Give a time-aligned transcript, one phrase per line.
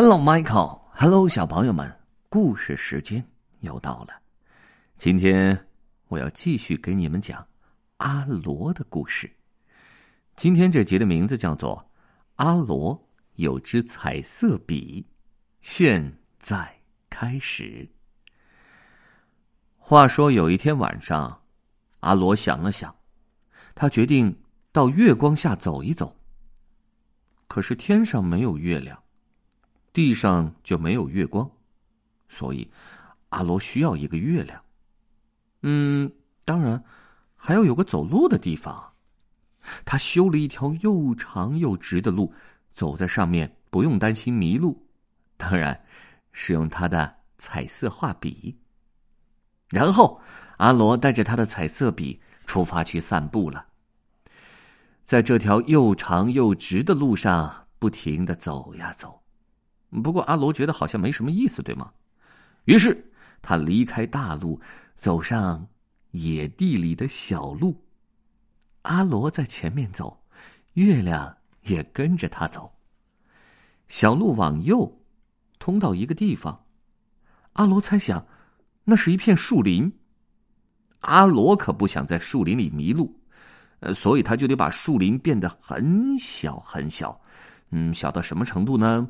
[0.00, 0.80] Hello, Michael.
[0.94, 1.92] Hello，小朋友们，
[2.28, 3.20] 故事时间
[3.62, 4.10] 又到了。
[4.96, 5.66] 今天
[6.06, 7.44] 我要继续给你们讲
[7.96, 9.28] 阿罗的故事。
[10.36, 11.76] 今天这集的名字叫做
[12.36, 12.96] 《阿罗
[13.34, 15.04] 有支彩色笔》。
[15.62, 16.72] 现在
[17.10, 17.84] 开始。
[19.76, 21.42] 话说有一天晚上，
[21.98, 22.94] 阿罗想了想，
[23.74, 24.32] 他决定
[24.70, 26.16] 到月光下走一走。
[27.48, 28.96] 可是天上没有月亮。
[29.98, 31.50] 地上就没有月光，
[32.28, 32.70] 所以
[33.30, 34.62] 阿罗需要一个月亮。
[35.62, 36.08] 嗯，
[36.44, 36.80] 当然
[37.34, 38.92] 还要有个走路的地方。
[39.84, 42.32] 他修了一条又长又直的路，
[42.72, 44.80] 走在上面不用担心迷路。
[45.36, 45.84] 当然
[46.30, 48.56] 是用他的彩色画笔。
[49.68, 50.20] 然后
[50.58, 53.66] 阿罗带着他的彩色笔出发去散步了。
[55.02, 59.17] 在这条又长又直的路上，不停的走呀走。
[59.90, 61.90] 不过阿罗觉得好像没什么意思，对吗？
[62.64, 63.10] 于是
[63.40, 64.60] 他离开大路，
[64.94, 65.66] 走上
[66.10, 67.74] 野地里的小路。
[68.82, 70.22] 阿罗在前面走，
[70.74, 72.70] 月亮也跟着他走。
[73.88, 75.00] 小路往右，
[75.58, 76.64] 通到一个地方。
[77.54, 78.24] 阿罗猜想，
[78.84, 79.90] 那是一片树林。
[81.00, 83.18] 阿罗可不想在树林里迷路，
[83.80, 87.18] 呃，所以他就得把树林变得很小很小。
[87.70, 89.08] 嗯，小到什么程度呢？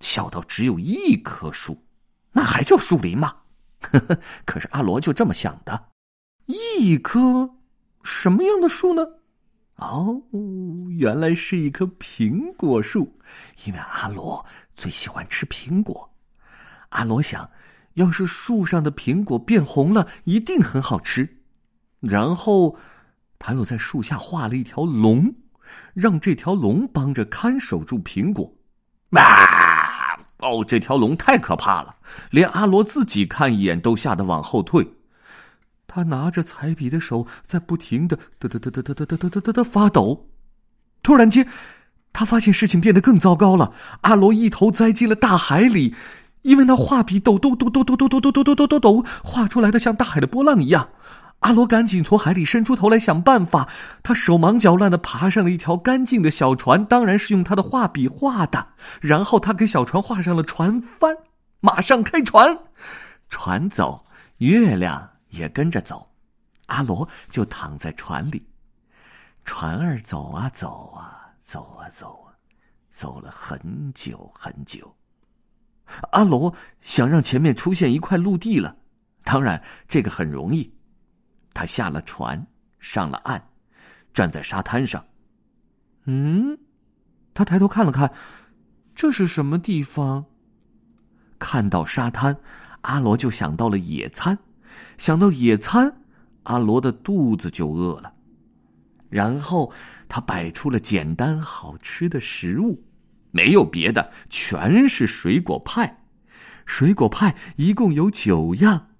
[0.00, 1.76] 小到只有一棵树，
[2.32, 3.34] 那还叫树林吗？
[3.80, 5.88] 呵 呵可是阿罗就这么想的。
[6.46, 7.48] 一棵
[8.02, 9.06] 什么样的树呢？
[9.76, 10.20] 哦，
[10.90, 13.16] 原来是一棵苹果树，
[13.64, 16.08] 因为阿罗最喜欢吃苹果。
[16.88, 17.48] 阿罗想，
[17.94, 21.28] 要是树上的苹果变红了，一定很好吃。
[22.00, 22.76] 然后，
[23.38, 25.32] 他又在树下画了一条龙，
[25.94, 28.52] 让这条龙帮着看守住苹果。
[29.10, 29.57] 啊！
[30.38, 31.96] 哦，这条龙太可怕了，
[32.30, 34.94] 连阿罗自己看一眼都吓得往后退。
[35.86, 40.28] 他拿着彩笔的手在不停的哒哒哒哒哒哒哒哒哒哒发抖。
[41.02, 41.48] 突然间，
[42.12, 43.72] 他发现事情变得更糟糕了。
[44.02, 45.94] 阿罗一头栽进了大海里，
[46.42, 50.90] 因为那画笔抖抖抖抖抖抖抖抖抖抖抖抖，画出来的像大海的波浪一样。
[51.40, 53.68] 阿罗赶紧从海里伸出头来想办法，
[54.02, 58.74] 他手忙脚乱的爬上了一条干净的小船，当然是用他的画笔画的。
[59.00, 61.16] 然后他给小船画上了船帆，
[61.60, 62.58] 马上开船。
[63.28, 64.04] 船走，
[64.38, 66.10] 月亮也跟着走，
[66.66, 68.44] 阿罗就躺在船里。
[69.44, 72.34] 船儿走啊走啊走啊走啊，
[72.90, 74.92] 走了很久很久。
[76.10, 78.76] 阿罗想让前面出现一块陆地了，
[79.22, 80.74] 当然这个很容易。
[81.58, 82.40] 他下了船，
[82.78, 83.42] 上了岸，
[84.14, 85.04] 站在沙滩上。
[86.04, 86.56] 嗯，
[87.34, 88.08] 他抬头看了看，
[88.94, 90.24] 这是什么地方？
[91.36, 92.38] 看到沙滩，
[92.82, 94.38] 阿罗就想到了野餐。
[94.98, 95.92] 想到野餐，
[96.44, 98.14] 阿罗的肚子就饿了。
[99.08, 99.72] 然后
[100.08, 102.80] 他摆出了简单好吃的食物，
[103.32, 106.04] 没有别的，全是水果派。
[106.66, 108.90] 水果派一共有九样，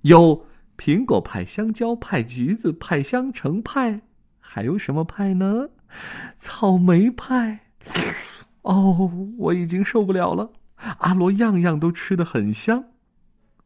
[0.00, 0.46] 有。
[0.80, 4.00] 苹果派、香蕉派、橘子派、香橙派，
[4.38, 5.68] 还有什么派呢？
[6.38, 7.66] 草莓派。
[8.62, 10.50] 哦，我已经受不了了。
[11.00, 12.82] 阿罗样样都吃的很香，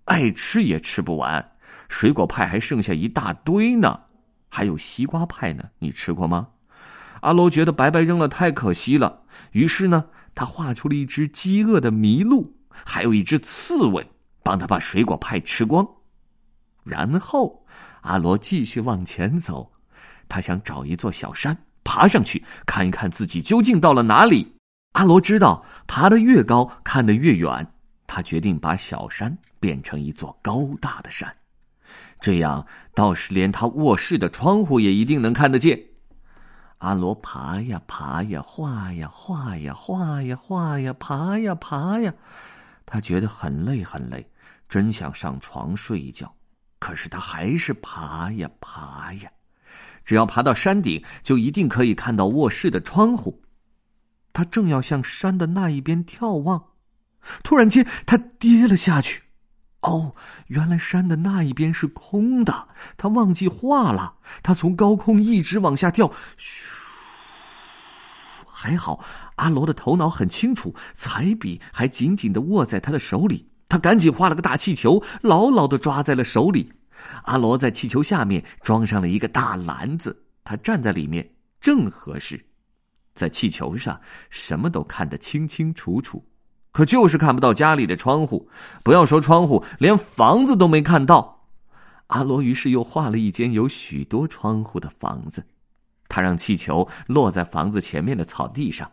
[0.06, 1.52] 爱吃也吃不完。
[1.88, 4.00] 水果派还剩下一大堆呢，
[4.48, 5.62] 还有西瓜派呢。
[5.78, 6.48] 你吃过吗？
[7.20, 9.22] 阿罗觉得白白扔了太可惜了，
[9.52, 14.04] 于是呢，他画出了一只饥饿的麋鹿，还有一只刺猬，
[14.42, 15.86] 帮他把水果派吃光。
[16.84, 17.64] 然后，
[18.02, 19.72] 阿罗继续往前走，
[20.28, 24.54] 他想找一座小山，爬上去看一看自己究竟到了哪里。
[24.92, 27.66] 阿罗知道，爬得越高，看得越远。
[28.06, 31.34] 他决定把小山变成一座高大的山，
[32.20, 35.82] 这样倒是连他卧室的窗户也一定能看得见。
[36.78, 42.12] 阿罗爬呀爬呀，画呀画呀，画呀画呀，爬呀爬呀，
[42.84, 44.24] 他觉得很累很累，
[44.68, 46.32] 真想上床睡一觉。
[46.84, 49.30] 可是他还是爬呀爬呀，
[50.04, 53.42] 只要爬到山顶，就一定可以看到卧室的窗户。
[54.34, 56.62] 他正要向山的那一边眺望，
[57.42, 59.22] 突然间他跌了下去。
[59.80, 60.14] 哦，
[60.48, 64.16] 原来山的那一边是空的，他忘记画了。
[64.42, 66.68] 他从高空一直往下掉，嘘。
[68.46, 69.02] 还好
[69.36, 73.48] 阿罗的头脑很清楚，彩笔还紧紧的握在他的手里。
[73.68, 76.70] 他赶紧画了个大气球，牢牢的抓在了手里。
[77.24, 81.28] 阿罗在气球下面装上了一个大篮子，他站在里面
[81.60, 82.42] 正合适。
[83.14, 84.00] 在气球上，
[84.30, 86.24] 什么都看得清清楚楚。
[86.72, 88.48] 可就是看不到家里的窗户。
[88.82, 91.46] 不要说窗户，连房子都没看到。
[92.08, 95.44] 阿罗于是又画了一间有许多窗户的房子，
[96.08, 98.90] 他让气球落在房子前面的草地上。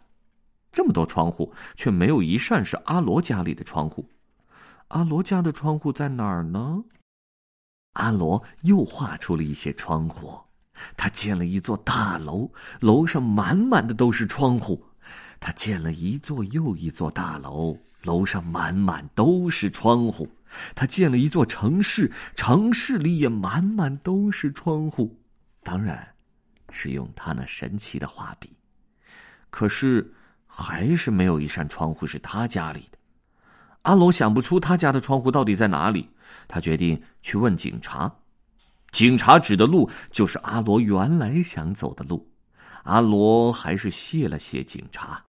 [0.71, 4.07] 这么多窗户，却没有一扇是阿罗家里的窗户。
[4.91, 6.83] 阿罗家的窗户在哪儿呢？
[7.93, 10.39] 阿罗又画出了一些窗户，
[10.97, 12.51] 他建了一座大楼，
[12.81, 14.85] 楼上满满的都是窗户。
[15.39, 20.29] 他建了一座又一座大楼，楼上满满都是窗户。
[20.75, 25.17] 他建了一座城市，城市里也满满都是窗户。
[25.63, 26.15] 当然，
[26.69, 28.53] 是用他那神奇的画笔。
[29.49, 30.13] 可是，
[30.45, 32.97] 还是没有一扇窗户是他家里的。
[33.83, 36.09] 阿罗想不出他家的窗户到底在哪里。
[36.47, 38.13] 他决定去问警察，
[38.91, 42.31] 警察指的路就是阿罗原来想走的路。
[42.83, 45.23] 阿罗还是谢了谢警察。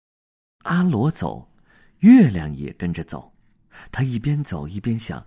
[0.63, 1.51] 阿罗走，
[1.99, 3.33] 月亮也跟着走。
[3.91, 5.25] 他一边走一边想：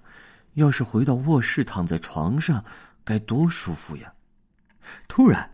[0.54, 2.64] 要是回到卧室躺在床上，
[3.02, 4.12] 该多舒服呀！
[5.08, 5.50] 突然，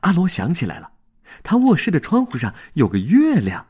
[0.00, 0.90] 阿罗想起来了，
[1.42, 3.66] 他卧室的窗户上有个月亮，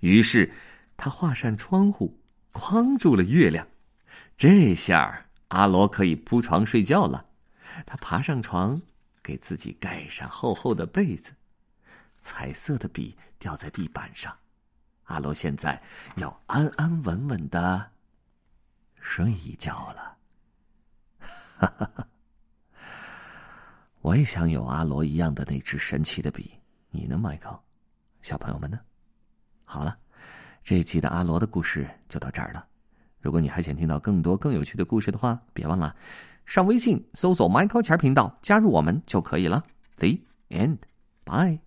[0.00, 0.52] 于是
[0.96, 2.18] 他画扇窗户，
[2.56, 3.68] 框住了月亮。
[4.34, 7.26] 这下阿罗可以铺床睡觉了。
[7.84, 8.80] 他爬上床，
[9.22, 11.34] 给自己盖上厚厚的被子。
[12.18, 14.34] 彩色的笔掉在地板上。
[15.04, 15.78] 阿罗现在
[16.16, 17.92] 要安安稳稳的
[19.02, 20.16] 睡一觉了。
[21.58, 22.08] 哈哈哈！
[24.00, 26.58] 我也想有阿罗一样的那支神奇的笔。
[26.90, 27.62] 你呢，迈克？
[28.22, 28.80] 小朋友们呢？
[29.64, 29.98] 好了，
[30.66, 32.66] 这一期的阿罗的故事就到这儿了。
[33.20, 35.94] 如果你还想听到更多更有趣的故事的话，别忘了
[36.44, 39.64] 上微信搜索 “Michael 钱频道”，加入我们就可以了。
[39.98, 40.18] The
[40.48, 40.78] end.
[41.24, 41.60] Bye.